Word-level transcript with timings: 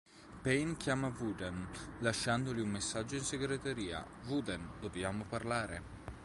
Payne 0.41 0.77
chiama 0.77 1.13
Woden, 1.15 1.67
lasciandogli 1.99 2.59
un 2.61 2.69
messaggio 2.71 3.17
in 3.17 3.21
segretaria: 3.21 4.03
"Woden, 4.25 4.71
dobbiamo 4.79 5.25
parlare. 5.25 5.83